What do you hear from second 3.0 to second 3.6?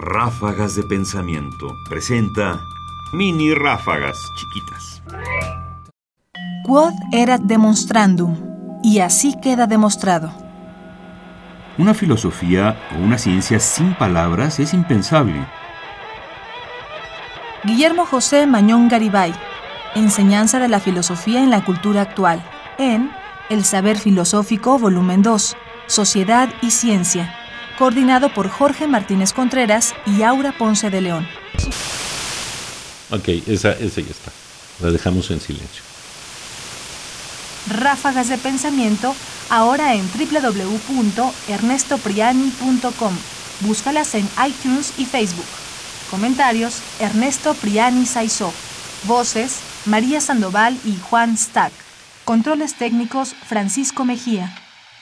mini